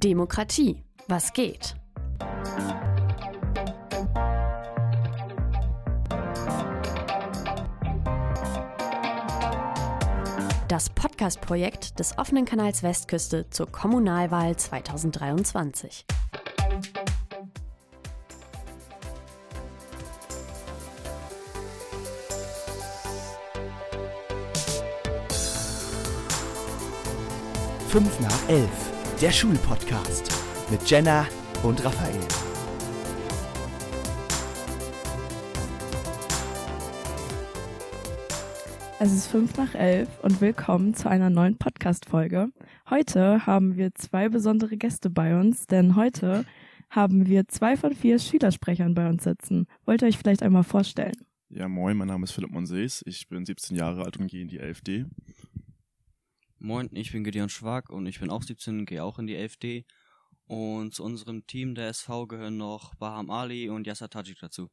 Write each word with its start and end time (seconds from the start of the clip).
Demokratie. 0.00 0.82
Was 1.08 1.34
geht? 1.34 1.74
Das 10.68 10.88
Podcast-Projekt 10.88 11.98
des 11.98 12.16
offenen 12.16 12.46
Kanals 12.46 12.82
Westküste 12.82 13.50
zur 13.50 13.70
Kommunalwahl 13.70 14.56
2023. 14.56 16.06
Fünf 27.88 28.20
nach 28.20 28.48
elf, 28.48 28.70
der 29.20 29.32
Schulpodcast 29.32 30.32
mit 30.70 30.88
Jenna 30.88 31.26
und 31.62 31.84
Raphael. 31.84 32.18
Es 38.98 39.12
ist 39.12 39.26
fünf 39.26 39.58
nach 39.58 39.74
elf 39.74 40.08
und 40.22 40.40
willkommen 40.40 40.94
zu 40.94 41.10
einer 41.10 41.28
neuen 41.28 41.58
Podcast-Folge. 41.58 42.48
Heute 42.88 43.44
haben 43.44 43.76
wir 43.76 43.94
zwei 43.94 44.30
besondere 44.30 44.78
Gäste 44.78 45.10
bei 45.10 45.38
uns, 45.38 45.66
denn 45.66 45.96
heute 45.96 46.46
haben 46.88 47.26
wir 47.26 47.46
zwei 47.46 47.76
von 47.76 47.94
vier 47.94 48.18
Schülersprechern 48.18 48.94
bei 48.94 49.06
uns 49.06 49.24
sitzen. 49.24 49.66
Wollt 49.84 50.00
ihr 50.00 50.08
euch 50.08 50.16
vielleicht 50.16 50.42
einmal 50.42 50.64
vorstellen? 50.64 51.16
Ja, 51.50 51.68
moin, 51.68 51.96
mein 51.98 52.08
Name 52.08 52.24
ist 52.24 52.32
Philipp 52.32 52.52
Monsees, 52.52 53.02
ich 53.06 53.28
bin 53.28 53.44
17 53.44 53.76
Jahre 53.76 54.04
alt 54.04 54.16
und 54.16 54.28
gehe 54.28 54.40
in 54.40 54.48
die 54.48 54.58
LFD. 54.58 55.04
Moin, 56.62 56.90
ich 56.92 57.10
bin 57.10 57.24
Gideon 57.24 57.48
Schwag 57.48 57.88
und 57.88 58.04
ich 58.04 58.20
bin 58.20 58.28
auch 58.28 58.42
17, 58.42 58.84
gehe 58.84 59.02
auch 59.02 59.18
in 59.18 59.26
die 59.26 59.34
LFD. 59.34 59.86
Und 60.46 60.92
zu 60.94 61.02
unserem 61.02 61.46
Team 61.46 61.74
der 61.74 61.88
SV 61.88 62.26
gehören 62.26 62.58
noch 62.58 62.94
Baham 62.96 63.30
Ali 63.30 63.70
und 63.70 63.86
Yasser 63.86 64.10
Tajik 64.10 64.40
dazu. 64.40 64.68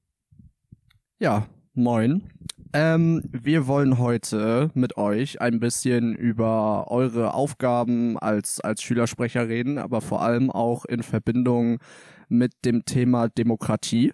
Ja, 1.18 1.48
moin. 1.74 2.30
Ähm, 2.74 3.24
wir 3.32 3.68
wollen 3.68 4.00
heute 4.00 4.70
mit 4.74 4.98
euch 4.98 5.40
ein 5.40 5.62
bisschen 5.62 6.14
über 6.14 6.92
eure 6.92 7.34
Aufgaben 7.34 8.20
als, 8.20 8.60
als 8.60 8.84
Schülersprecher 8.84 9.48
reden, 9.48 9.78
aber 9.78 10.02
vor 10.02 10.22
allem 10.22 10.52
auch 10.52 10.84
in 10.84 11.04
Verbindung 11.04 11.80
mit 12.28 12.52
dem 12.66 12.84
Thema 12.84 13.30
Demokratie. 13.30 14.12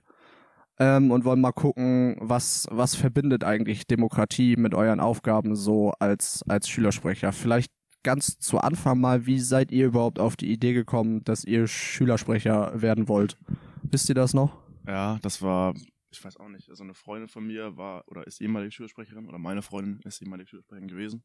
Ähm, 0.84 1.12
und 1.12 1.24
wollen 1.24 1.40
mal 1.40 1.54
gucken, 1.54 2.18
was, 2.20 2.68
was 2.70 2.94
verbindet 2.94 3.46
eigentlich 3.46 3.88
Demokratie 3.88 4.58
mit 4.58 4.74
euren 4.74 5.00
Aufgaben 5.00 5.56
so 5.56 5.94
als, 6.00 6.44
als 6.50 6.68
Schülersprecher. 6.68 7.32
Vielleicht 7.32 7.72
ganz 8.04 8.38
zu 8.38 8.58
Anfang 8.58 9.00
mal, 9.00 9.26
wie 9.26 9.40
seid 9.40 9.72
ihr 9.72 9.86
überhaupt 9.86 10.20
auf 10.20 10.36
die 10.36 10.52
Idee 10.52 10.74
gekommen, 10.74 11.24
dass 11.24 11.46
ihr 11.46 11.68
Schülersprecher 11.68 12.82
werden 12.82 13.08
wollt? 13.08 13.38
Wisst 13.84 14.10
ihr 14.10 14.16
das 14.16 14.34
noch? 14.34 14.62
Ja, 14.86 15.20
das 15.22 15.42
war, 15.42 15.74
ich 16.12 16.22
weiß 16.22 16.36
auch 16.36 16.50
nicht, 16.50 16.70
also 16.70 16.84
eine 16.84 16.96
Freundin 16.96 17.30
von 17.30 17.48
mir 17.48 17.78
war 17.78 18.04
oder 18.08 18.28
ist 18.28 18.42
ehemalige 18.42 18.74
Schülersprecherin 18.74 19.26
oder 19.30 19.38
meine 19.38 19.62
Freundin 19.62 20.02
ist 20.04 20.22
ehemalige 20.22 20.50
Schülersprecherin 20.50 20.90
gewesen. 20.90 21.24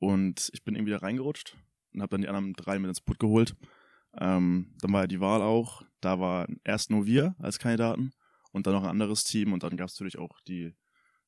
Und 0.00 0.50
ich 0.52 0.64
bin 0.64 0.74
irgendwie 0.74 0.92
da 0.92 0.98
reingerutscht 0.98 1.56
und 1.94 2.02
habe 2.02 2.10
dann 2.10 2.20
die 2.20 2.28
anderen 2.28 2.52
drei 2.52 2.78
mit 2.78 2.90
ins 2.90 3.00
Put 3.00 3.18
geholt. 3.18 3.56
Ähm, 4.20 4.74
dann 4.82 4.92
war 4.92 5.02
ja 5.02 5.06
die 5.06 5.20
Wahl 5.20 5.40
auch. 5.40 5.82
Da 6.02 6.20
war 6.20 6.46
erst 6.62 6.90
nur 6.90 7.06
wir 7.06 7.34
als 7.38 7.58
Kandidaten 7.58 8.12
und 8.52 8.66
dann 8.66 8.74
noch 8.74 8.84
ein 8.84 8.90
anderes 8.90 9.24
Team 9.24 9.52
und 9.52 9.62
dann 9.62 9.76
gab 9.76 9.88
es 9.88 9.94
natürlich 9.94 10.18
auch 10.18 10.40
die, 10.46 10.74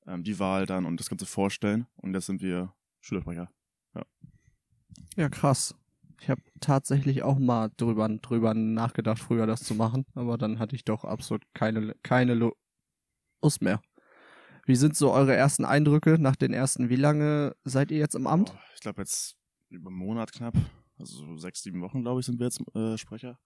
ähm, 0.06 0.22
die 0.22 0.38
Wahl 0.38 0.66
dann 0.66 0.84
und 0.84 1.00
das 1.00 1.08
ganze 1.08 1.26
Vorstellen. 1.26 1.86
Und 1.96 2.14
jetzt 2.14 2.26
sind 2.26 2.42
wir 2.42 2.74
Schülersprecher. 3.00 3.50
Ja. 3.94 4.06
Ja, 5.16 5.28
krass. 5.28 5.74
Ich 6.20 6.30
habe 6.30 6.42
tatsächlich 6.60 7.22
auch 7.22 7.38
mal 7.38 7.70
drüber, 7.76 8.08
drüber 8.08 8.54
nachgedacht, 8.54 9.18
früher 9.18 9.46
das 9.46 9.62
zu 9.62 9.74
machen, 9.74 10.06
aber 10.14 10.38
dann 10.38 10.58
hatte 10.58 10.76
ich 10.76 10.84
doch 10.84 11.04
absolut 11.04 11.42
keine, 11.54 11.94
keine 12.02 12.34
Lust 12.34 13.60
mehr. 13.60 13.82
Wie 14.66 14.76
sind 14.76 14.96
so 14.96 15.12
eure 15.12 15.34
ersten 15.34 15.64
Eindrücke 15.64 16.18
nach 16.18 16.36
den 16.36 16.54
ersten? 16.54 16.88
Wie 16.88 16.96
lange 16.96 17.54
seid 17.64 17.90
ihr 17.90 17.98
jetzt 17.98 18.14
im 18.14 18.26
Amt? 18.26 18.54
Oh, 18.54 18.58
ich 18.74 18.80
glaube 18.80 19.02
jetzt 19.02 19.36
über 19.68 19.90
einen 19.90 19.98
Monat 19.98 20.32
knapp, 20.32 20.54
also 20.98 21.18
so 21.18 21.36
sechs, 21.36 21.62
sieben 21.62 21.82
Wochen, 21.82 22.02
glaube 22.02 22.20
ich, 22.20 22.26
sind 22.26 22.38
wir 22.38 22.46
jetzt 22.46 22.62
äh, 22.74 22.96
Sprecher. 22.96 23.38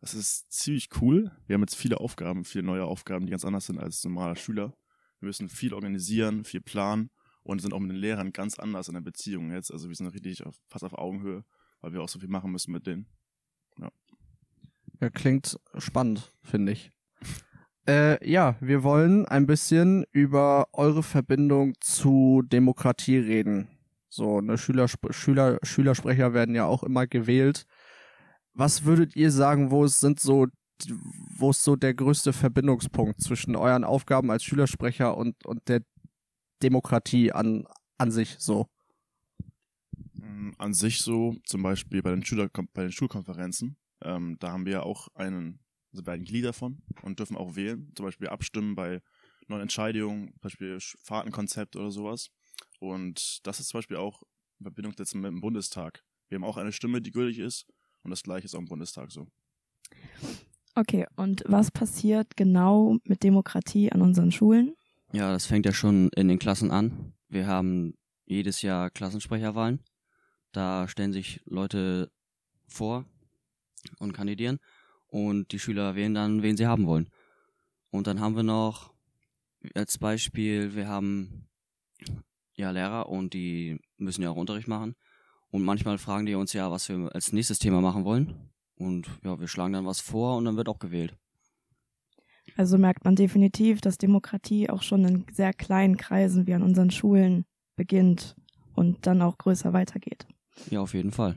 Das 0.00 0.14
ist 0.14 0.52
ziemlich 0.52 0.88
cool. 1.00 1.32
Wir 1.46 1.54
haben 1.54 1.62
jetzt 1.62 1.76
viele 1.76 1.98
Aufgaben, 1.98 2.44
viele 2.44 2.64
neue 2.64 2.84
Aufgaben, 2.84 3.26
die 3.26 3.30
ganz 3.30 3.44
anders 3.44 3.66
sind 3.66 3.78
als 3.78 4.04
normaler 4.04 4.36
Schüler. 4.36 4.74
Wir 5.20 5.26
müssen 5.26 5.48
viel 5.48 5.74
organisieren, 5.74 6.44
viel 6.44 6.60
planen 6.60 7.10
und 7.42 7.60
sind 7.60 7.72
auch 7.72 7.80
mit 7.80 7.90
den 7.90 7.96
Lehrern 7.96 8.32
ganz 8.32 8.58
anders 8.58 8.88
in 8.88 8.94
der 8.94 9.00
Beziehung 9.00 9.50
jetzt. 9.50 9.72
Also 9.72 9.88
wir 9.88 9.96
sind 9.96 10.08
richtig 10.08 10.46
auf, 10.46 10.54
fast 10.68 10.84
auf 10.84 10.92
Augenhöhe, 10.92 11.44
weil 11.80 11.92
wir 11.92 12.02
auch 12.02 12.08
so 12.08 12.20
viel 12.20 12.28
machen 12.28 12.52
müssen 12.52 12.72
mit 12.72 12.86
denen. 12.86 13.06
Ja, 13.78 13.90
ja 15.00 15.10
klingt 15.10 15.58
spannend, 15.78 16.32
finde 16.42 16.72
ich. 16.72 16.92
Äh, 17.88 18.30
ja, 18.30 18.56
wir 18.60 18.82
wollen 18.82 19.26
ein 19.26 19.46
bisschen 19.46 20.04
über 20.12 20.68
eure 20.74 21.02
Verbindung 21.02 21.72
zu 21.80 22.42
Demokratie 22.44 23.16
reden. 23.16 23.66
So, 24.10 24.40
ne, 24.40 24.58
Schüler, 24.58 24.88
Schüler, 25.10 25.58
Schülersprecher 25.62 26.34
werden 26.34 26.54
ja 26.54 26.66
auch 26.66 26.82
immer 26.82 27.06
gewählt. 27.06 27.66
Was 28.58 28.84
würdet 28.84 29.14
ihr 29.14 29.30
sagen, 29.30 29.70
wo 29.70 29.84
es 29.84 30.00
sind 30.00 30.18
so, 30.18 30.48
wo 31.36 31.50
ist 31.50 31.62
so 31.62 31.76
der 31.76 31.94
größte 31.94 32.32
Verbindungspunkt 32.32 33.22
zwischen 33.22 33.54
euren 33.54 33.84
Aufgaben 33.84 34.32
als 34.32 34.42
Schülersprecher 34.42 35.16
und, 35.16 35.46
und 35.46 35.68
der 35.68 35.84
Demokratie 36.60 37.30
an, 37.30 37.68
an 37.98 38.10
sich 38.10 38.34
so? 38.40 38.66
Mm, 40.14 40.50
An 40.58 40.74
sich 40.74 41.02
so, 41.02 41.36
zum 41.44 41.62
Beispiel 41.62 42.02
bei 42.02 42.10
den, 42.10 42.24
Schüler, 42.24 42.50
bei 42.74 42.82
den 42.82 42.90
Schulkonferenzen, 42.90 43.76
ähm, 44.02 44.36
da 44.40 44.50
haben 44.50 44.66
wir 44.66 44.72
ja 44.72 44.82
auch 44.82 45.06
einen, 45.14 45.60
also 45.92 46.04
wir 46.04 46.14
ein 46.14 46.24
Glied 46.24 46.44
davon 46.44 46.82
und 47.02 47.20
dürfen 47.20 47.36
auch 47.36 47.54
wählen, 47.54 47.92
zum 47.94 48.06
Beispiel 48.06 48.26
abstimmen 48.26 48.74
bei 48.74 49.02
neuen 49.46 49.62
Entscheidungen, 49.62 50.32
zum 50.32 50.40
Beispiel 50.40 50.78
Fahrtenkonzept 51.04 51.76
oder 51.76 51.92
sowas. 51.92 52.30
Und 52.80 53.38
das 53.46 53.60
ist 53.60 53.68
zum 53.68 53.78
Beispiel 53.78 53.98
auch 53.98 54.24
in 54.58 54.64
Verbindung 54.64 54.94
jetzt 54.98 55.14
mit 55.14 55.26
dem 55.26 55.40
Bundestag. 55.40 56.02
Wir 56.28 56.36
haben 56.36 56.44
auch 56.44 56.56
eine 56.56 56.72
Stimme, 56.72 57.00
die 57.00 57.12
gültig 57.12 57.38
ist 57.38 57.64
und 58.08 58.12
das 58.12 58.22
gleiche 58.22 58.46
ist 58.46 58.54
auch 58.54 58.60
im 58.60 58.64
Bundestag 58.64 59.12
so. 59.12 59.26
Okay, 60.74 61.06
und 61.16 61.42
was 61.46 61.70
passiert 61.70 62.36
genau 62.36 62.96
mit 63.04 63.22
Demokratie 63.22 63.92
an 63.92 64.00
unseren 64.00 64.32
Schulen? 64.32 64.74
Ja, 65.12 65.30
das 65.30 65.44
fängt 65.44 65.66
ja 65.66 65.72
schon 65.72 66.08
in 66.16 66.28
den 66.28 66.38
Klassen 66.38 66.70
an. 66.70 67.12
Wir 67.28 67.46
haben 67.46 67.94
jedes 68.24 68.62
Jahr 68.62 68.88
Klassensprecherwahlen. 68.88 69.80
Da 70.52 70.88
stellen 70.88 71.12
sich 71.12 71.42
Leute 71.44 72.10
vor 72.66 73.04
und 73.98 74.14
kandidieren 74.14 74.58
und 75.06 75.52
die 75.52 75.58
Schüler 75.58 75.94
wählen 75.94 76.14
dann, 76.14 76.42
wen 76.42 76.56
sie 76.56 76.66
haben 76.66 76.86
wollen. 76.86 77.10
Und 77.90 78.06
dann 78.06 78.20
haben 78.20 78.36
wir 78.36 78.42
noch 78.42 78.94
als 79.74 79.98
Beispiel, 79.98 80.74
wir 80.74 80.88
haben 80.88 81.48
ja 82.54 82.70
Lehrer 82.70 83.10
und 83.10 83.34
die 83.34 83.78
müssen 83.98 84.22
ja 84.22 84.30
auch 84.30 84.36
Unterricht 84.36 84.68
machen. 84.68 84.94
Und 85.50 85.64
manchmal 85.64 85.98
fragen 85.98 86.26
die 86.26 86.34
uns 86.34 86.52
ja, 86.52 86.70
was 86.70 86.88
wir 86.88 87.14
als 87.14 87.32
nächstes 87.32 87.58
Thema 87.58 87.80
machen 87.80 88.04
wollen. 88.04 88.50
Und 88.76 89.08
ja, 89.24 89.40
wir 89.40 89.48
schlagen 89.48 89.72
dann 89.72 89.86
was 89.86 90.00
vor 90.00 90.36
und 90.36 90.44
dann 90.44 90.56
wird 90.56 90.68
auch 90.68 90.78
gewählt. 90.78 91.16
Also 92.56 92.78
merkt 92.78 93.04
man 93.04 93.16
definitiv, 93.16 93.80
dass 93.80 93.98
Demokratie 93.98 94.68
auch 94.68 94.82
schon 94.82 95.04
in 95.04 95.26
sehr 95.32 95.52
kleinen 95.52 95.96
Kreisen 95.96 96.46
wie 96.46 96.54
an 96.54 96.62
unseren 96.62 96.90
Schulen 96.90 97.44
beginnt 97.76 98.36
und 98.74 99.06
dann 99.06 99.22
auch 99.22 99.38
größer 99.38 99.72
weitergeht. 99.72 100.26
Ja, 100.70 100.80
auf 100.80 100.94
jeden 100.94 101.12
Fall. 101.12 101.36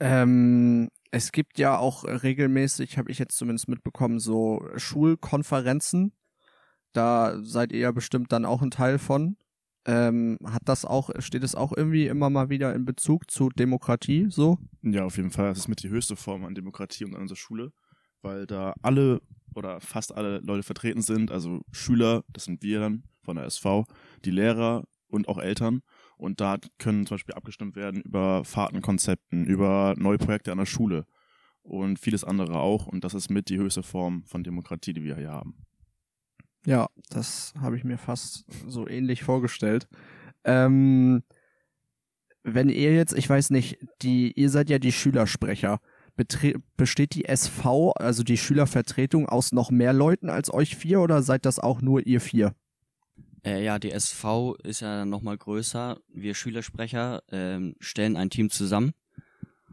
Ähm, 0.00 0.90
es 1.10 1.30
gibt 1.30 1.58
ja 1.58 1.78
auch 1.78 2.04
regelmäßig, 2.04 2.98
habe 2.98 3.10
ich 3.10 3.18
jetzt 3.18 3.36
zumindest 3.36 3.68
mitbekommen, 3.68 4.18
so 4.18 4.66
Schulkonferenzen. 4.76 6.12
Da 6.92 7.38
seid 7.42 7.72
ihr 7.72 7.78
ja 7.78 7.92
bestimmt 7.92 8.32
dann 8.32 8.44
auch 8.44 8.62
ein 8.62 8.70
Teil 8.70 8.98
von. 8.98 9.36
Ähm, 9.86 10.38
hat 10.44 10.62
das 10.64 10.84
auch, 10.84 11.10
steht 11.18 11.44
es 11.44 11.54
auch 11.54 11.72
irgendwie 11.76 12.06
immer 12.06 12.30
mal 12.30 12.48
wieder 12.48 12.74
in 12.74 12.84
Bezug 12.84 13.30
zu 13.30 13.50
Demokratie 13.50 14.26
so? 14.30 14.58
Ja, 14.82 15.04
auf 15.04 15.16
jeden 15.16 15.30
Fall. 15.30 15.50
Das 15.50 15.58
ist 15.58 15.68
mit 15.68 15.82
die 15.82 15.90
höchste 15.90 16.16
Form 16.16 16.44
an 16.44 16.54
Demokratie 16.54 17.04
und 17.04 17.14
an 17.14 17.22
unserer 17.22 17.36
Schule, 17.36 17.72
weil 18.22 18.46
da 18.46 18.74
alle 18.82 19.20
oder 19.54 19.80
fast 19.80 20.14
alle 20.14 20.38
Leute 20.38 20.62
vertreten 20.62 21.02
sind, 21.02 21.30
also 21.30 21.60
Schüler, 21.70 22.24
das 22.32 22.44
sind 22.44 22.62
wir 22.62 22.80
dann 22.80 23.04
von 23.22 23.36
der 23.36 23.44
SV, 23.44 23.84
die 24.24 24.30
Lehrer 24.30 24.84
und 25.08 25.28
auch 25.28 25.38
Eltern. 25.38 25.82
Und 26.16 26.40
da 26.40 26.58
können 26.78 27.06
zum 27.06 27.16
Beispiel 27.16 27.34
abgestimmt 27.34 27.76
werden 27.76 28.00
über 28.02 28.44
Fahrtenkonzepten, 28.44 29.44
über 29.44 29.94
neue 29.96 30.18
Projekte 30.18 30.52
an 30.52 30.58
der 30.58 30.66
Schule 30.66 31.06
und 31.62 31.98
vieles 31.98 32.24
andere 32.24 32.58
auch. 32.58 32.86
Und 32.86 33.04
das 33.04 33.14
ist 33.14 33.30
mit 33.30 33.48
die 33.48 33.58
höchste 33.58 33.82
Form 33.82 34.24
von 34.24 34.44
Demokratie, 34.44 34.92
die 34.92 35.04
wir 35.04 35.16
hier 35.16 35.32
haben. 35.32 35.56
Ja, 36.66 36.88
das 37.10 37.52
habe 37.60 37.76
ich 37.76 37.84
mir 37.84 37.98
fast 37.98 38.44
so 38.66 38.88
ähnlich 38.88 39.22
vorgestellt. 39.22 39.88
Ähm, 40.44 41.22
wenn 42.42 42.68
ihr 42.68 42.94
jetzt, 42.94 43.14
ich 43.14 43.28
weiß 43.28 43.50
nicht, 43.50 43.78
die, 44.02 44.32
ihr 44.32 44.50
seid 44.50 44.70
ja 44.70 44.78
die 44.78 44.92
Schülersprecher. 44.92 45.80
Betre 46.16 46.54
besteht 46.76 47.14
die 47.14 47.24
SV, 47.24 47.92
also 47.92 48.22
die 48.22 48.36
Schülervertretung, 48.36 49.28
aus 49.28 49.52
noch 49.52 49.70
mehr 49.70 49.92
Leuten 49.92 50.28
als 50.28 50.52
euch 50.52 50.76
vier 50.76 51.00
oder 51.00 51.22
seid 51.22 51.44
das 51.44 51.58
auch 51.58 51.80
nur 51.80 52.06
ihr 52.06 52.20
vier? 52.20 52.54
Äh, 53.44 53.64
ja, 53.64 53.78
die 53.78 53.90
SV 53.90 54.54
ist 54.62 54.80
ja 54.80 55.04
nochmal 55.04 55.36
größer. 55.36 55.98
Wir 56.08 56.34
Schülersprecher 56.34 57.22
ähm, 57.30 57.74
stellen 57.80 58.16
ein 58.16 58.30
Team 58.30 58.50
zusammen 58.50 58.92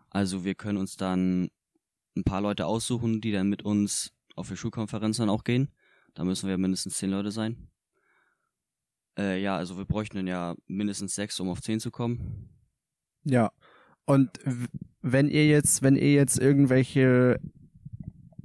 Also 0.09 0.43
wir 0.43 0.55
können 0.55 0.77
uns 0.77 0.97
dann 0.97 1.49
ein 2.17 2.23
paar 2.23 2.41
Leute 2.41 2.65
aussuchen, 2.65 3.21
die 3.21 3.31
dann 3.31 3.47
mit 3.47 3.63
uns 3.63 4.11
auf 4.35 4.49
die 4.49 4.57
Schulkonferenz 4.57 5.17
dann 5.17 5.29
auch 5.29 5.43
gehen. 5.43 5.69
Da 6.13 6.23
müssen 6.23 6.49
wir 6.49 6.57
mindestens 6.57 6.97
zehn 6.97 7.11
Leute 7.11 7.31
sein. 7.31 7.69
Äh, 9.17 9.41
ja, 9.41 9.55
also 9.55 9.77
wir 9.77 9.85
bräuchten 9.85 10.17
dann 10.17 10.27
ja 10.27 10.55
mindestens 10.67 11.15
sechs, 11.15 11.39
um 11.39 11.49
auf 11.49 11.61
zehn 11.61 11.79
zu 11.79 11.91
kommen. 11.91 12.49
Ja. 13.23 13.51
Und 14.05 14.29
wenn 15.01 15.29
ihr 15.29 15.47
jetzt, 15.47 15.83
wenn 15.83 15.95
ihr 15.95 16.13
jetzt 16.13 16.39
irgendwelche 16.39 17.39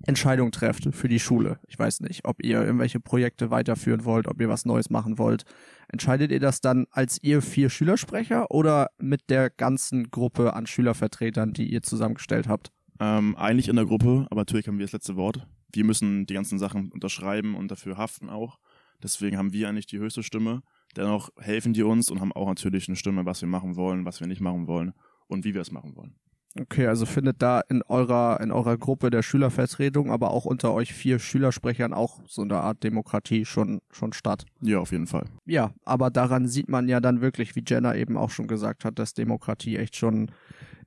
Entscheidungen 0.07 0.53
trefft 0.53 0.95
für 0.95 1.09
die 1.09 1.19
Schule, 1.19 1.59
ich 1.67 1.79
weiß 1.79 2.01
nicht, 2.01 2.25
ob 2.25 2.45
ihr 2.45 2.63
irgendwelche 2.63 3.01
Projekte 3.01 3.51
weiterführen 3.51 4.05
wollt, 4.05 4.29
ob 4.29 4.41
ihr 4.41 4.49
was 4.49 4.65
Neues 4.65 4.91
machen 4.91 5.19
wollt, 5.19 5.45
entscheidet 5.89 6.31
ihr 6.31 6.41
das 6.41 6.61
dann 6.61 6.87
als 6.91 7.23
ihr 7.23 7.43
vier 7.43 7.71
Schülersprecher 7.71 8.51
oder 8.51 8.91
mit 8.99 9.31
der 9.31 9.51
ganzen 9.51 10.11
Gruppe 10.11 10.55
an 10.55 10.67
Schülervertretern, 10.67 11.53
die 11.53 11.73
ihr 11.73 11.83
zusammengestellt 11.83 12.49
habt? 12.49 12.71
Ähm, 13.01 13.37
eigentlich 13.37 13.69
in 13.69 13.77
der 13.77 13.87
Gruppe, 13.87 14.27
aber 14.31 14.43
natürlich 14.43 14.69
haben 14.69 14.79
wir 14.79 14.87
das 14.87 14.93
letzte 14.93 15.17
Wort. 15.17 15.47
Wir 15.77 15.85
müssen 15.85 16.27
die 16.27 16.35
ganzen 16.35 16.59
Sachen 16.59 16.91
unterschreiben 16.91 17.55
und 17.55 17.71
dafür 17.71 17.97
haften 17.97 18.29
auch. 18.29 18.59
Deswegen 19.03 19.37
haben 19.37 19.53
wir 19.53 19.69
eigentlich 19.69 19.87
die 19.87 19.99
höchste 19.99 20.23
Stimme. 20.23 20.63
Dennoch 20.97 21.31
helfen 21.39 21.75
die 21.75 21.83
uns 21.83 22.11
und 22.11 22.21
haben 22.21 22.33
auch 22.33 22.49
natürlich 22.49 22.89
eine 22.89 22.97
Stimme, 22.97 23.27
was 23.27 23.43
wir 23.43 23.49
machen 23.49 23.77
wollen, 23.77 24.05
was 24.05 24.21
wir 24.21 24.27
nicht 24.27 24.41
machen 24.41 24.67
wollen 24.67 24.95
und 25.27 25.45
wie 25.45 25.55
wir 25.55 25.61
es 25.61 25.71
machen 25.71 25.95
wollen. 25.97 26.15
Okay, 26.59 26.87
also 26.87 27.05
findet 27.05 27.43
da 27.43 27.61
in 27.69 27.83
eurer, 27.83 28.41
in 28.41 28.51
eurer 28.51 28.79
Gruppe 28.79 29.11
der 29.11 29.23
Schülervertretung, 29.23 30.11
aber 30.11 30.31
auch 30.31 30.47
unter 30.47 30.73
euch 30.73 30.95
vier 30.95 31.19
Schülersprechern 31.19 31.93
auch 31.93 32.21
so 32.27 32.43
eine 32.43 32.57
Art 32.57 32.83
Demokratie 32.83 33.45
schon, 33.45 33.81
schon 33.91 34.15
statt. 34.15 34.47
Ja, 34.63 34.79
auf 34.79 34.93
jeden 34.93 35.07
Fall. 35.07 35.27
Ja, 35.45 35.75
aber 35.85 36.11
daran 36.11 36.49
sieht 36.49 36.71
man 36.71 36.89
ja 36.89 37.01
dann 37.01 37.21
wirklich, 37.21 37.57
wie 37.57 37.65
Jenna 37.67 37.95
eben 37.95 38.17
auch 38.17 38.31
schon 38.31 38.47
gesagt 38.47 38.87
hat, 38.87 38.99
dass 38.99 39.13
Demokratie 39.13 39.77
echt 39.77 39.97
schon 39.97 40.31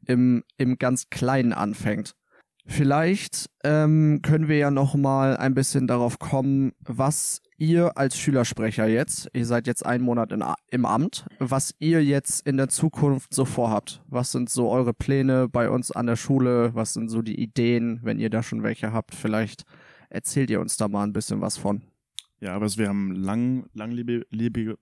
im, 0.07 0.43
im 0.57 0.79
ganz 0.79 1.11
Kleinen 1.11 1.53
anfängt. 1.53 2.15
Vielleicht 2.71 3.49
ähm, 3.63 4.19
können 4.21 4.47
wir 4.47 4.57
ja 4.57 4.69
noch 4.69 4.93
mal 4.93 5.35
ein 5.35 5.55
bisschen 5.55 5.87
darauf 5.87 6.19
kommen, 6.19 6.71
was 6.81 7.41
ihr 7.57 7.97
als 7.97 8.15
Schülersprecher 8.15 8.87
jetzt, 8.87 9.27
ihr 9.33 9.47
seid 9.47 9.65
jetzt 9.65 9.83
einen 9.83 10.03
Monat 10.03 10.31
in, 10.31 10.43
im 10.69 10.85
Amt, 10.85 11.25
was 11.39 11.73
ihr 11.79 12.05
jetzt 12.05 12.45
in 12.45 12.57
der 12.57 12.69
Zukunft 12.69 13.33
so 13.33 13.43
vorhabt. 13.43 14.03
Was 14.07 14.31
sind 14.31 14.51
so 14.51 14.69
eure 14.69 14.93
Pläne 14.93 15.49
bei 15.49 15.67
uns 15.67 15.91
an 15.91 16.05
der 16.05 16.15
Schule? 16.15 16.69
Was 16.75 16.93
sind 16.93 17.09
so 17.09 17.23
die 17.23 17.41
Ideen, 17.41 18.01
wenn 18.03 18.19
ihr 18.19 18.29
da 18.29 18.43
schon 18.43 18.61
welche 18.61 18.93
habt? 18.93 19.15
Vielleicht 19.15 19.63
erzählt 20.09 20.51
ihr 20.51 20.61
uns 20.61 20.77
da 20.77 20.87
mal 20.87 21.03
ein 21.03 21.11
bisschen 21.11 21.41
was 21.41 21.57
von. 21.57 21.81
Ja, 22.39 22.53
aber 22.53 22.67
wir 22.67 22.87
haben 22.87 23.11
lang, 23.13 23.65
langlebige, 23.73 24.77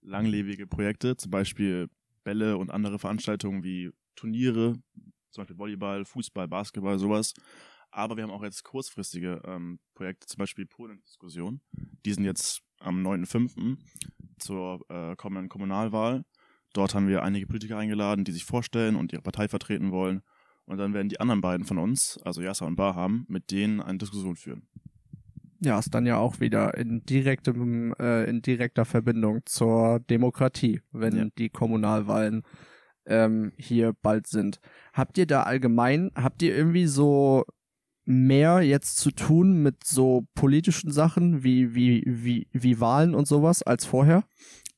langlebige 0.00 0.68
Projekte, 0.68 1.16
zum 1.16 1.32
Beispiel 1.32 1.88
Bälle 2.22 2.56
und 2.56 2.70
andere 2.70 3.00
Veranstaltungen 3.00 3.64
wie 3.64 3.90
Turniere, 4.14 4.76
zum 5.30 5.42
Beispiel 5.42 5.58
Volleyball, 5.58 6.04
Fußball, 6.04 6.48
Basketball, 6.48 6.98
sowas. 6.98 7.34
Aber 7.90 8.16
wir 8.16 8.24
haben 8.24 8.30
auch 8.30 8.42
jetzt 8.42 8.64
kurzfristige 8.64 9.40
ähm, 9.46 9.78
Projekte, 9.94 10.26
zum 10.26 10.38
Beispiel 10.38 10.66
Polen-Diskussion. 10.66 11.60
Die 12.04 12.12
sind 12.12 12.24
jetzt 12.24 12.60
am 12.80 13.04
9.5. 13.06 13.76
zur 14.38 14.84
äh, 14.90 15.16
kommenden 15.16 15.48
Kommunalwahl. 15.48 16.24
Dort 16.74 16.94
haben 16.94 17.08
wir 17.08 17.22
einige 17.22 17.46
Politiker 17.46 17.78
eingeladen, 17.78 18.24
die 18.24 18.32
sich 18.32 18.44
vorstellen 18.44 18.94
und 18.94 19.12
ihre 19.12 19.22
Partei 19.22 19.48
vertreten 19.48 19.90
wollen. 19.90 20.20
Und 20.66 20.76
dann 20.76 20.92
werden 20.92 21.08
die 21.08 21.18
anderen 21.18 21.40
beiden 21.40 21.64
von 21.64 21.78
uns, 21.78 22.18
also 22.24 22.42
Yasser 22.42 22.66
und 22.66 22.76
Baham, 22.76 23.24
mit 23.28 23.50
denen 23.50 23.80
eine 23.80 23.96
Diskussion 23.96 24.36
führen. 24.36 24.68
Ja, 25.60 25.78
ist 25.78 25.92
dann 25.94 26.06
ja 26.06 26.18
auch 26.18 26.40
wieder 26.40 26.76
in 26.76 27.02
direktem, 27.04 27.94
äh, 27.98 28.24
in 28.28 28.42
direkter 28.42 28.84
Verbindung 28.84 29.40
zur 29.46 29.98
Demokratie, 29.98 30.82
wenn 30.92 31.16
Ja. 31.16 31.24
die 31.38 31.48
Kommunalwahlen 31.48 32.42
ähm, 33.08 33.52
hier 33.56 33.94
bald 34.02 34.26
sind. 34.26 34.60
Habt 34.92 35.18
ihr 35.18 35.26
da 35.26 35.42
allgemein, 35.42 36.12
habt 36.14 36.42
ihr 36.42 36.54
irgendwie 36.54 36.86
so 36.86 37.44
mehr 38.04 38.62
jetzt 38.62 38.96
zu 38.96 39.10
tun 39.10 39.62
mit 39.62 39.84
so 39.84 40.26
politischen 40.34 40.90
Sachen 40.92 41.42
wie, 41.42 41.74
wie, 41.74 42.02
wie, 42.06 42.48
wie 42.52 42.80
Wahlen 42.80 43.14
und 43.14 43.26
sowas 43.26 43.62
als 43.62 43.84
vorher? 43.84 44.24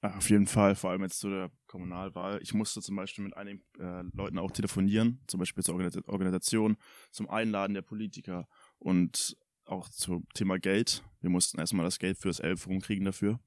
Ach, 0.01 0.17
auf 0.17 0.31
jeden 0.31 0.47
Fall, 0.47 0.75
vor 0.75 0.91
allem 0.91 1.03
jetzt 1.03 1.21
zu 1.21 1.29
der 1.29 1.51
Kommunalwahl. 1.67 2.41
Ich 2.43 2.55
musste 2.55 2.81
zum 2.81 2.97
Beispiel 2.97 3.25
mit 3.25 3.37
einigen 3.37 3.63
äh, 3.79 4.03
Leuten 4.15 4.39
auch 4.39 4.51
telefonieren, 4.51 5.21
zum 5.27 5.39
Beispiel 5.39 5.63
zur 5.63 5.75
Organis 5.75 5.97
Organisation, 6.09 6.77
zum 7.13 7.29
Einladen 7.29 7.75
der 7.75 7.83
Politiker 7.83 8.49
und 8.79 9.37
auch 9.65 9.89
zum 9.91 10.27
Thema 10.35 10.59
Geld. 10.59 11.05
Wir 11.21 11.31
mussten 11.31 11.61
erstmal 11.61 11.85
das 11.85 11.99
Geld 11.99 12.19
fürs 12.19 12.41
Elf 12.41 12.67
rumkriegen 12.67 13.05
dafür. 13.05 13.39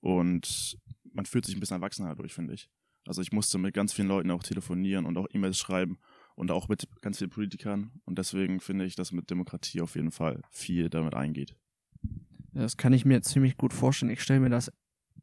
Und 0.00 0.76
man 1.12 1.24
fühlt 1.24 1.46
sich 1.46 1.56
ein 1.56 1.60
bisschen 1.60 1.76
erwachsener 1.76 2.08
dadurch, 2.08 2.34
finde 2.34 2.54
ich. 2.54 2.68
Also 3.06 3.20
ich 3.22 3.32
musste 3.32 3.58
mit 3.58 3.74
ganz 3.74 3.92
vielen 3.92 4.08
Leuten 4.08 4.30
auch 4.30 4.42
telefonieren 4.42 5.06
und 5.06 5.16
auch 5.18 5.26
E-Mails 5.32 5.58
schreiben 5.58 5.98
und 6.34 6.50
auch 6.50 6.68
mit 6.68 6.88
ganz 7.00 7.18
vielen 7.18 7.30
Politikern. 7.30 7.90
Und 8.04 8.18
deswegen 8.18 8.60
finde 8.60 8.84
ich, 8.84 8.94
dass 8.94 9.12
mit 9.12 9.30
Demokratie 9.30 9.80
auf 9.80 9.96
jeden 9.96 10.12
Fall 10.12 10.42
viel 10.50 10.88
damit 10.88 11.14
eingeht. 11.14 11.56
Das 12.52 12.76
kann 12.76 12.92
ich 12.92 13.04
mir 13.04 13.22
ziemlich 13.22 13.56
gut 13.56 13.72
vorstellen. 13.72 14.12
Ich 14.12 14.22
stelle 14.22 14.40
mir 14.40 14.50
das 14.50 14.70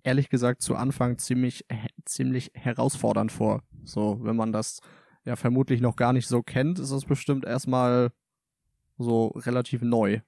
ehrlich 0.03 0.29
gesagt 0.29 0.61
zu 0.61 0.75
Anfang 0.75 1.17
ziemlich, 1.17 1.65
ziemlich 2.05 2.51
herausfordernd 2.53 3.31
vor. 3.31 3.63
So, 3.83 4.19
wenn 4.23 4.35
man 4.35 4.51
das 4.51 4.81
ja 5.25 5.35
vermutlich 5.35 5.81
noch 5.81 5.95
gar 5.95 6.13
nicht 6.13 6.27
so 6.27 6.41
kennt, 6.41 6.79
ist 6.79 6.91
das 6.91 7.05
bestimmt 7.05 7.45
erstmal 7.45 8.11
so 8.97 9.27
relativ 9.27 9.81
neu. 9.81 10.21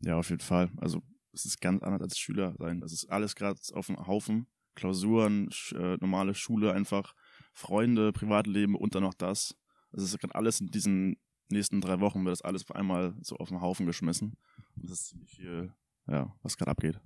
Ja, 0.00 0.16
auf 0.16 0.30
jeden 0.30 0.42
Fall. 0.42 0.70
Also 0.76 1.02
es 1.32 1.44
ist 1.44 1.60
ganz 1.60 1.82
anders 1.82 2.02
als 2.02 2.18
Schüler 2.18 2.54
sein. 2.58 2.80
Das 2.80 2.92
ist 2.92 3.06
alles 3.06 3.34
gerade 3.34 3.58
auf 3.72 3.86
dem 3.86 4.06
Haufen. 4.06 4.46
Klausuren, 4.74 5.48
äh, 5.72 5.96
normale 6.00 6.34
Schule 6.34 6.72
einfach, 6.72 7.14
Freunde, 7.52 8.12
Privatleben 8.12 8.74
und 8.74 8.94
dann 8.94 9.02
noch 9.02 9.14
das. 9.14 9.54
Es 9.92 10.02
ist 10.02 10.34
alles 10.34 10.60
in 10.60 10.68
diesen 10.68 11.16
nächsten 11.50 11.80
drei 11.80 12.00
Wochen 12.00 12.24
wird 12.24 12.32
das 12.32 12.42
alles 12.42 12.62
auf 12.68 12.74
einmal 12.74 13.14
so 13.22 13.36
auf 13.36 13.48
den 13.48 13.60
Haufen 13.60 13.86
geschmissen. 13.86 14.36
Und 14.76 14.90
das 14.90 15.00
ist 15.00 15.08
ziemlich 15.08 15.30
viel, 15.30 15.72
ja, 16.08 16.34
was 16.42 16.56
gerade 16.56 16.70
abgeht. 16.70 17.00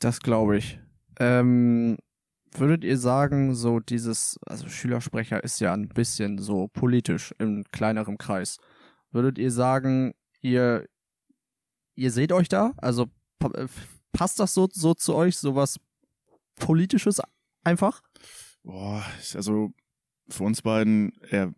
Das 0.00 0.20
glaube 0.20 0.56
ich. 0.58 0.78
Ähm, 1.20 1.98
würdet 2.52 2.84
ihr 2.84 2.98
sagen, 2.98 3.54
so 3.54 3.80
dieses, 3.80 4.38
also 4.46 4.68
Schülersprecher 4.68 5.42
ist 5.44 5.60
ja 5.60 5.72
ein 5.72 5.88
bisschen 5.88 6.38
so 6.38 6.68
politisch 6.68 7.34
im 7.38 7.64
kleineren 7.70 8.18
Kreis. 8.18 8.58
Würdet 9.10 9.38
ihr 9.38 9.50
sagen, 9.50 10.14
ihr, 10.40 10.88
ihr 11.94 12.10
seht 12.10 12.32
euch 12.32 12.48
da? 12.48 12.72
Also 12.78 13.06
äh, 13.54 13.68
passt 14.12 14.40
das 14.40 14.54
so, 14.54 14.68
so 14.72 14.94
zu 14.94 15.14
euch, 15.14 15.36
sowas 15.36 15.78
Politisches 16.56 17.20
einfach? 17.64 18.02
Boah, 18.62 19.04
ist 19.18 19.36
also 19.36 19.72
für 20.28 20.44
uns 20.44 20.62
beiden 20.62 21.12
eher 21.30 21.54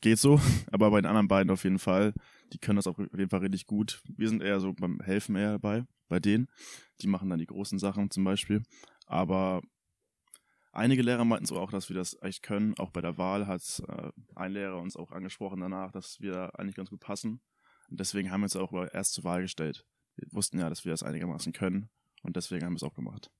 geht 0.00 0.18
so, 0.18 0.40
aber 0.72 0.90
bei 0.90 1.00
den 1.00 1.06
anderen 1.06 1.28
beiden 1.28 1.50
auf 1.50 1.64
jeden 1.64 1.78
Fall. 1.78 2.12
Die 2.52 2.58
können 2.58 2.76
das 2.76 2.86
auf 2.86 2.98
jeden 2.98 3.30
Fall 3.30 3.40
richtig 3.40 3.66
gut. 3.66 4.02
Wir 4.04 4.28
sind 4.28 4.42
eher 4.42 4.60
so 4.60 4.72
beim 4.72 5.00
Helfen 5.00 5.34
eher 5.34 5.52
dabei, 5.52 5.84
bei 6.08 6.20
denen. 6.20 6.48
Die 7.00 7.06
machen 7.06 7.30
dann 7.30 7.38
die 7.38 7.46
großen 7.46 7.78
Sachen 7.78 8.10
zum 8.10 8.22
Beispiel. 8.22 8.62
Aber 9.06 9.62
einige 10.72 11.02
Lehrer 11.02 11.24
meinten 11.24 11.46
so 11.46 11.58
auch, 11.58 11.70
dass 11.70 11.88
wir 11.88 11.96
das 11.96 12.16
echt 12.22 12.42
können. 12.42 12.78
Auch 12.78 12.90
bei 12.90 13.00
der 13.00 13.18
Wahl 13.18 13.46
hat 13.46 13.82
äh, 13.88 14.10
ein 14.36 14.52
Lehrer 14.52 14.80
uns 14.80 14.96
auch 14.96 15.10
angesprochen 15.10 15.60
danach, 15.60 15.90
dass 15.90 16.20
wir 16.20 16.58
eigentlich 16.58 16.76
ganz 16.76 16.90
gut 16.90 17.00
passen. 17.00 17.40
Und 17.90 17.98
deswegen 17.98 18.30
haben 18.30 18.40
wir 18.40 18.44
uns 18.44 18.56
auch 18.56 18.72
erst 18.92 19.14
zur 19.14 19.24
Wahl 19.24 19.42
gestellt. 19.42 19.84
Wir 20.16 20.28
wussten 20.30 20.58
ja, 20.58 20.68
dass 20.68 20.84
wir 20.84 20.92
das 20.92 21.02
einigermaßen 21.02 21.52
können. 21.52 21.88
Und 22.22 22.36
deswegen 22.36 22.64
haben 22.64 22.74
wir 22.74 22.76
es 22.76 22.82
auch 22.82 22.94
gemacht. 22.94 23.30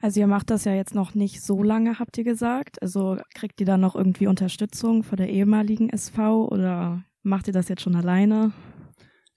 Also 0.00 0.20
ihr 0.20 0.26
macht 0.26 0.48
das 0.48 0.64
ja 0.64 0.72
jetzt 0.72 0.94
noch 0.94 1.14
nicht 1.14 1.42
so 1.42 1.62
lange, 1.62 1.98
habt 1.98 2.16
ihr 2.16 2.24
gesagt. 2.24 2.80
Also 2.80 3.18
kriegt 3.34 3.60
ihr 3.60 3.66
da 3.66 3.76
noch 3.76 3.94
irgendwie 3.94 4.26
Unterstützung 4.26 5.02
von 5.02 5.18
der 5.18 5.28
ehemaligen 5.28 5.90
SV 5.90 6.48
oder 6.48 7.04
macht 7.22 7.48
ihr 7.48 7.52
das 7.52 7.68
jetzt 7.68 7.82
schon 7.82 7.94
alleine? 7.94 8.52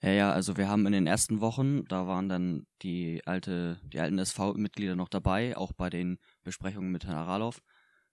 Ja, 0.00 0.10
ja, 0.10 0.32
also 0.32 0.56
wir 0.56 0.68
haben 0.68 0.86
in 0.86 0.92
den 0.92 1.06
ersten 1.06 1.40
Wochen, 1.40 1.84
da 1.86 2.06
waren 2.06 2.28
dann 2.28 2.66
die 2.82 3.22
alte, 3.26 3.78
die 3.84 4.00
alten 4.00 4.18
SV-Mitglieder 4.18 4.96
noch 4.96 5.08
dabei, 5.08 5.56
auch 5.56 5.72
bei 5.72 5.90
den 5.90 6.18
Besprechungen 6.42 6.90
mit 6.90 7.04
Herrn 7.04 7.16
Aralow. 7.16 7.54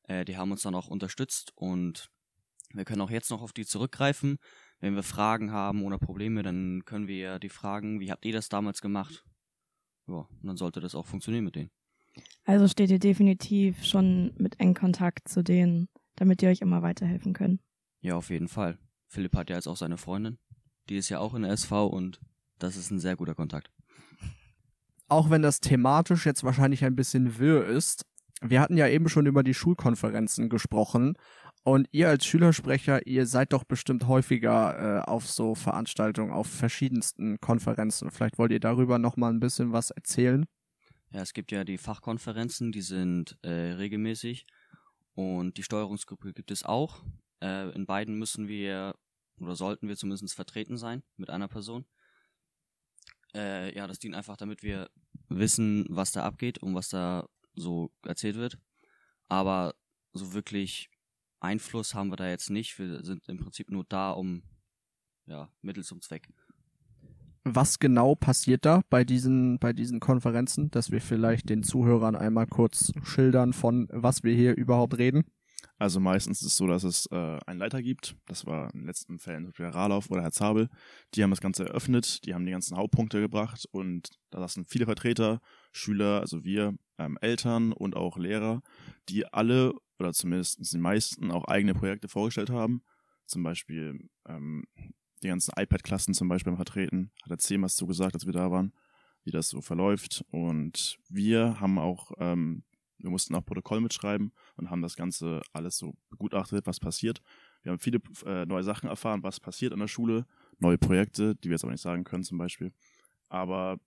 Äh, 0.04 0.26
die 0.26 0.38
haben 0.38 0.52
uns 0.52 0.62
dann 0.62 0.76
auch 0.76 0.88
unterstützt 0.88 1.52
und 1.56 2.10
wir 2.74 2.86
können 2.86 3.02
auch 3.02 3.10
jetzt 3.10 3.30
noch 3.30 3.42
auf 3.42 3.54
die 3.54 3.66
zurückgreifen. 3.66 4.38
Wenn 4.80 4.96
wir 4.96 5.04
Fragen 5.04 5.52
haben 5.52 5.84
oder 5.84 5.98
Probleme, 5.98 6.44
dann 6.44 6.84
können 6.86 7.08
wir 7.08 7.40
die 7.40 7.50
fragen, 7.50 8.00
wie 8.00 8.12
habt 8.12 8.26
ihr 8.26 8.34
das 8.34 8.50
damals 8.50 8.82
gemacht? 8.82 9.26
Ja, 10.08 10.28
und 10.30 10.44
dann 10.44 10.58
sollte 10.58 10.80
das 10.80 10.96
auch 10.96 11.06
funktionieren 11.06 11.46
mit 11.46 11.56
denen. 11.56 11.72
Also 12.44 12.68
steht 12.68 12.92
ihr 12.92 13.00
definitiv 13.00 13.84
schon 13.84 14.34
mit 14.38 14.60
engen 14.60 14.74
Kontakt 14.74 15.28
zu 15.28 15.44
denen, 15.44 15.90
damit 16.16 16.42
ihr 16.42 16.50
euch 16.50 16.62
immer 16.62 16.82
weiterhelfen 16.82 17.34
könnt. 17.34 17.62
Ja, 18.02 18.16
auf 18.16 18.30
jeden 18.30 18.48
Fall. 18.48 18.78
Philipp 19.08 19.36
hat 19.36 19.50
ja 19.50 19.56
jetzt 19.56 19.68
auch 19.68 19.78
seine 19.78 19.98
Freundin. 19.98 20.38
Die 20.90 20.98
ist 20.98 21.10
ja 21.10 21.20
auch 21.20 21.34
in 21.34 21.44
der 21.44 21.52
SV 21.52 21.88
und 21.88 22.20
das 22.60 22.78
ist 22.78 22.92
ein 22.92 23.00
sehr 23.00 23.16
guter 23.16 23.36
Kontakt. 23.36 23.72
Auch 25.08 25.30
wenn 25.30 25.42
das 25.42 25.60
thematisch 25.60 26.26
jetzt 26.26 26.44
wahrscheinlich 26.44 26.86
ein 26.86 26.96
bisschen 26.96 27.38
wirr 27.38 27.66
ist. 27.66 28.06
Wir 28.42 28.62
hatten 28.62 28.78
ja 28.78 28.88
eben 28.88 29.10
schon 29.10 29.26
über 29.26 29.44
die 29.44 29.54
Schulkonferenzen 29.54 30.50
gesprochen. 30.50 31.16
Und 31.64 31.88
ihr 31.92 32.10
als 32.10 32.26
Schülersprecher, 32.26 33.06
ihr 33.06 33.28
seid 33.28 33.54
doch 33.54 33.64
bestimmt 33.64 34.08
häufiger 34.08 35.00
äh, 35.00 35.02
auf 35.02 35.30
so 35.30 35.54
Veranstaltungen, 35.54 36.32
auf 36.32 36.48
verschiedensten 36.48 37.40
Konferenzen. 37.40 38.10
Vielleicht 38.10 38.40
wollt 38.40 38.52
ihr 38.52 38.60
darüber 38.60 38.98
noch 38.98 39.16
mal 39.16 39.30
ein 39.32 39.40
bisschen 39.40 39.72
was 39.72 39.92
erzählen. 39.92 40.46
Ja, 41.12 41.22
es 41.22 41.34
gibt 41.34 41.52
ja 41.52 41.66
die 41.66 41.78
Fachkonferenzen, 41.78 42.72
die 42.72 42.82
sind 42.82 43.38
äh, 43.42 43.74
regelmäßig 43.74 44.46
und 45.14 45.58
die 45.58 45.64
Steuerungsgruppe 45.64 46.34
gibt 46.34 46.52
es 46.52 46.64
auch. 46.64 47.04
Äh, 47.42 47.70
in 47.72 47.86
beiden 47.86 48.18
müssen 48.18 48.48
wir 48.48 48.96
oder 49.40 49.56
sollten 49.56 49.88
wir 49.88 49.98
zumindest 49.98 50.34
vertreten 50.34 50.78
sein 50.78 51.04
mit 51.18 51.30
einer 51.30 51.50
Person. 51.50 51.86
Äh, 53.34 53.76
ja, 53.76 53.88
das 53.88 54.00
dient 54.00 54.16
einfach, 54.16 54.38
damit 54.38 54.64
wir 54.64 54.90
wissen, 55.28 55.86
was 55.90 56.12
da 56.12 56.24
abgeht 56.24 56.60
und 56.60 56.76
was 56.76 56.90
da 56.90 57.28
so 57.56 57.92
erzählt 58.06 58.36
wird. 58.36 58.58
Aber 59.28 59.76
so 60.14 60.34
wirklich 60.34 60.90
Einfluss 61.40 61.94
haben 61.94 62.10
wir 62.10 62.18
da 62.18 62.30
jetzt 62.30 62.50
nicht. 62.50 62.78
Wir 62.80 63.04
sind 63.04 63.28
im 63.28 63.38
Prinzip 63.38 63.70
nur 63.70 63.86
da, 63.86 64.12
um 64.12 64.44
ja, 65.26 65.52
Mittel 65.62 65.84
zum 65.84 66.02
Zweck. 66.02 66.30
Was 67.44 67.80
genau 67.80 68.14
passiert 68.14 68.66
da 68.66 68.82
bei 68.90 69.04
diesen, 69.04 69.58
bei 69.58 69.74
diesen 69.74 70.00
Konferenzen, 70.00 70.70
dass 70.70 70.92
wir 70.92 71.02
vielleicht 71.02 71.50
den 71.50 71.64
Zuhörern 71.64 72.16
einmal 72.16 72.46
kurz 72.46 72.94
schildern, 73.04 73.54
von 73.54 73.88
was 73.92 74.24
wir 74.24 74.36
hier 74.36 74.56
überhaupt 74.56 74.98
reden? 74.98 75.24
Also 75.78 76.00
meistens 76.00 76.42
ist 76.42 76.48
es 76.50 76.58
so, 76.58 76.68
dass 76.68 76.84
es 76.84 77.08
äh, 77.08 77.40
einen 77.48 77.60
Leiter 77.60 77.82
gibt. 77.82 78.16
Das 78.28 78.46
war 78.46 78.72
in 78.72 78.82
den 78.82 78.86
letzten 78.86 79.18
Fällen 79.18 79.52
Herr 79.56 79.74
Ralauf 79.74 80.12
oder 80.12 80.22
Herr 80.22 80.32
Zabel. 80.32 80.70
Die 81.16 81.24
haben 81.24 81.32
das 81.32 81.42
Ganze 81.42 81.66
eröffnet, 81.66 82.24
die 82.26 82.36
haben 82.36 82.46
die 82.46 82.52
ganzen 82.52 82.78
Hauptpunkte 82.78 83.20
gebracht 83.20 83.66
und 83.72 84.10
da 84.30 84.40
saßen 84.42 84.66
viele 84.66 84.86
Vertreter, 84.86 85.42
Schüler, 85.72 86.22
also 86.22 86.44
wir, 86.44 86.76
ähm, 87.00 87.18
Eltern 87.22 87.74
und 87.74 87.96
auch 87.96 88.18
Lehrer, 88.18 88.62
die 89.10 89.26
alle 89.26 89.74
oder 89.98 90.14
zumindest 90.14 90.72
die 90.72 90.78
meisten 90.78 91.32
auch 91.32 91.46
eigene 91.46 91.74
Projekte 91.74 92.08
vorgestellt 92.08 92.52
haben. 92.52 92.84
Zum 93.26 93.42
Beispiel 93.42 94.08
ähm, 94.28 94.66
die 95.24 95.28
ganzen 95.28 95.54
iPad-Klassen 95.58 96.14
zum 96.14 96.28
Beispiel 96.28 96.56
vertreten. 96.56 97.12
Hat 97.24 97.32
er 97.32 97.38
zehn 97.38 97.62
was 97.62 97.76
zu 97.76 97.86
gesagt, 97.88 98.16
als 98.16 98.26
wir 98.26 98.34
da 98.34 98.52
waren, 98.52 98.74
wie 99.24 99.32
das 99.32 99.50
so 99.50 99.62
verläuft. 99.62 100.26
Und 100.32 100.98
wir 101.10 101.60
haben 101.60 101.78
auch, 101.78 102.12
ähm, 102.18 102.64
wir 102.98 103.10
mussten 103.10 103.36
auch 103.36 103.46
Protokoll 103.46 103.82
mitschreiben 103.82 104.34
und 104.56 104.70
haben 104.70 104.82
das 104.82 104.96
Ganze 104.96 105.42
alles 105.54 105.78
so 105.78 105.96
begutachtet, 106.10 106.66
was 106.66 106.80
passiert. 106.80 107.22
Wir 107.64 107.72
haben 107.72 107.80
viele 107.80 108.00
äh, 108.26 108.46
neue 108.46 108.64
Sachen 108.64 108.90
erfahren, 108.90 109.24
was 109.24 109.40
passiert 109.40 109.74
an 109.74 109.80
der 109.80 109.88
Schule, 109.88 110.26
neue 110.60 110.78
Projekte, 110.78 111.36
die 111.36 111.50
wir 111.50 111.56
jetzt 111.56 111.64
aber 111.64 111.72
nicht 111.72 111.82
sagen 111.82 112.04
können 112.04 112.24
zum 112.24 112.38
Beispiel. 112.38 112.74
Aber 113.30 113.80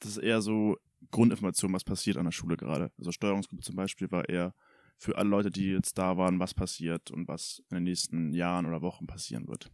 das 0.00 0.12
ist 0.12 0.18
eher 0.18 0.40
so 0.40 0.76
Grundinformation, 1.10 1.72
was 1.72 1.84
passiert 1.84 2.16
an 2.16 2.24
der 2.24 2.32
Schule 2.32 2.56
gerade. 2.56 2.90
Also 2.98 3.12
Steuerungsgruppe 3.12 3.62
zum 3.62 3.76
Beispiel 3.76 4.10
war 4.10 4.28
eher 4.28 4.54
für 4.98 5.18
alle 5.18 5.28
Leute, 5.28 5.50
die 5.50 5.66
jetzt 5.72 5.98
da 5.98 6.16
waren, 6.16 6.40
was 6.40 6.54
passiert 6.54 7.10
und 7.10 7.28
was 7.28 7.62
in 7.70 7.76
den 7.76 7.84
nächsten 7.84 8.32
Jahren 8.32 8.66
oder 8.66 8.80
Wochen 8.80 9.06
passieren 9.06 9.46
wird. 9.46 9.70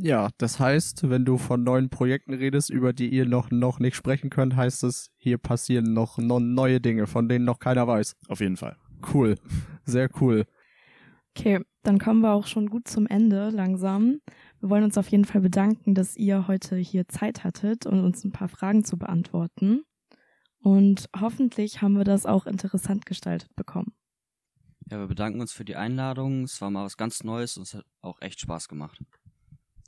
Ja, 0.00 0.28
das 0.38 0.60
heißt, 0.60 1.10
wenn 1.10 1.24
du 1.24 1.38
von 1.38 1.64
neuen 1.64 1.90
Projekten 1.90 2.32
redest, 2.32 2.70
über 2.70 2.92
die 2.92 3.08
ihr 3.08 3.26
noch, 3.26 3.50
noch 3.50 3.80
nicht 3.80 3.96
sprechen 3.96 4.30
könnt, 4.30 4.54
heißt 4.54 4.84
es, 4.84 5.10
hier 5.16 5.38
passieren 5.38 5.92
noch, 5.92 6.18
noch 6.18 6.38
neue 6.38 6.80
Dinge, 6.80 7.08
von 7.08 7.28
denen 7.28 7.44
noch 7.44 7.58
keiner 7.58 7.88
weiß. 7.88 8.14
Auf 8.28 8.40
jeden 8.40 8.56
Fall. 8.56 8.76
Cool. 9.12 9.34
Sehr 9.84 10.08
cool. 10.20 10.46
Okay, 11.36 11.60
dann 11.82 11.98
kommen 11.98 12.20
wir 12.20 12.32
auch 12.32 12.46
schon 12.46 12.68
gut 12.68 12.86
zum 12.86 13.08
Ende 13.08 13.50
langsam. 13.50 14.20
Wir 14.60 14.70
wollen 14.70 14.84
uns 14.84 14.96
auf 14.98 15.08
jeden 15.08 15.24
Fall 15.24 15.40
bedanken, 15.40 15.94
dass 15.94 16.16
ihr 16.16 16.46
heute 16.46 16.76
hier 16.76 17.08
Zeit 17.08 17.42
hattet 17.42 17.84
und 17.84 18.04
uns 18.04 18.24
ein 18.24 18.32
paar 18.32 18.48
Fragen 18.48 18.84
zu 18.84 18.98
beantworten. 18.98 19.82
Und 20.60 21.08
hoffentlich 21.18 21.82
haben 21.82 21.96
wir 21.96 22.04
das 22.04 22.24
auch 22.24 22.46
interessant 22.46 23.04
gestaltet 23.04 23.54
bekommen. 23.56 23.92
Ja, 24.90 24.98
wir 24.98 25.06
bedanken 25.08 25.40
uns 25.40 25.52
für 25.52 25.64
die 25.64 25.76
Einladung. 25.76 26.44
Es 26.44 26.60
war 26.60 26.70
mal 26.70 26.84
was 26.84 26.96
ganz 26.96 27.24
Neues 27.24 27.56
und 27.56 27.64
es 27.64 27.74
hat 27.74 27.84
auch 28.00 28.20
echt 28.20 28.40
Spaß 28.40 28.68
gemacht. 28.68 29.00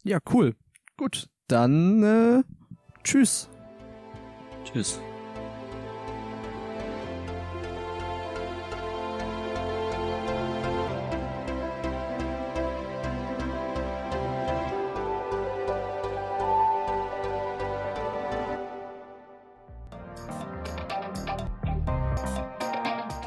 Ja, 0.02 0.19
cool. 0.33 0.54
Gut, 0.97 1.28
dann 1.49 2.02
äh, 2.02 2.42
tschüss. 3.04 3.49
Tschüss. 4.64 5.00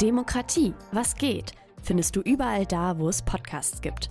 Demokratie, 0.02 0.74
was 0.92 1.16
geht? 1.16 1.54
Findest 1.82 2.16
du 2.18 2.22
überall 2.22 2.66
da, 2.66 2.98
wo 3.00 3.08
es 3.08 3.22
Podcasts 3.22 3.80
gibt. 3.80 4.10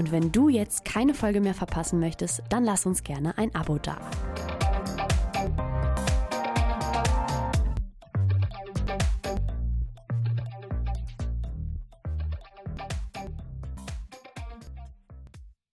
Und 0.00 0.12
wenn 0.12 0.32
du 0.32 0.48
jetzt 0.48 0.86
keine 0.86 1.12
Folge 1.12 1.42
mehr 1.42 1.52
verpassen 1.52 2.00
möchtest, 2.00 2.42
dann 2.48 2.64
lass 2.64 2.86
uns 2.86 3.04
gerne 3.04 3.36
ein 3.36 3.54
Abo 3.54 3.76
da. 3.76 3.98